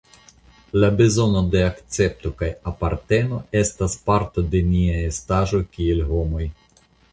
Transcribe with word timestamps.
La 0.83 0.87
bezono 1.01 1.43
de 1.55 1.61
akcepto 1.65 2.31
kaj 2.39 2.49
aparteno 2.71 3.39
estas 3.61 3.99
parto 4.09 4.47
de 4.57 4.65
nia 4.73 4.99
estaĵo 5.13 5.63
kiel 5.77 6.05
homoj. 6.11 6.45